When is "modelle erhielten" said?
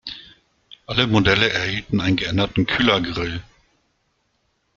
1.05-2.01